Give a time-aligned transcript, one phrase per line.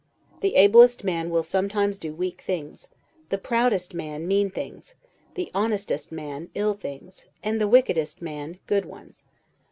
[0.39, 2.87] The ablest man will sometimes do weak things;
[3.29, 4.95] the proudest man, mean things;
[5.35, 9.25] the honestest man, ill things; and the wickedest man, good ones.